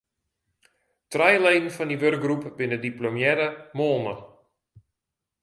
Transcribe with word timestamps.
Trije 1.11 1.41
leden 1.45 1.67
fan 1.75 1.89
dy 1.91 1.97
wurkgroep 2.01 2.43
binne 2.57 2.77
diplomearre 2.85 3.47
moolner. 3.77 4.19